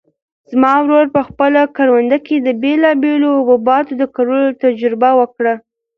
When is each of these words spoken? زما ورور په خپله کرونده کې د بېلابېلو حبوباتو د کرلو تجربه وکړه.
زما 0.51 0.73
ورور 0.81 1.05
په 1.15 1.21
خپله 1.27 1.61
کرونده 1.75 2.17
کې 2.25 2.35
د 2.39 2.49
بېلابېلو 2.61 3.29
حبوباتو 3.39 3.91
د 4.01 4.03
کرلو 4.15 4.57
تجربه 4.63 5.09
وکړه. 5.19 5.53